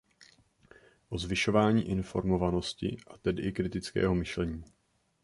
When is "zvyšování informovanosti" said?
1.17-2.97